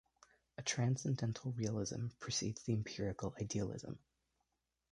A 0.57 0.63
transcendental 0.63 1.51
realism 1.51 2.07
precedes 2.19 2.63
the 2.63 2.73
empirical 2.73 3.35
idealism. 3.39 3.99